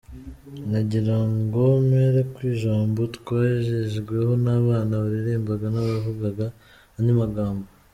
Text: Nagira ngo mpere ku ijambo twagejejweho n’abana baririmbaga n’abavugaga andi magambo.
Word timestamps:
Nagira 0.71 1.17
ngo 1.37 1.63
mpere 1.87 2.19
ku 2.33 2.39
ijambo 2.53 3.01
twagejejweho 3.17 4.31
n’abana 4.43 4.93
baririmbaga 5.03 5.65
n’abavugaga 5.73 6.45
andi 6.97 7.13
magambo. 7.21 7.65